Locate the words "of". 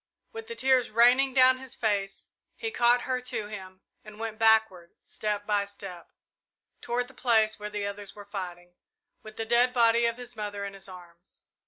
10.07-10.17